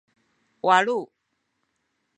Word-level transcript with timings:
walu 0.67 0.99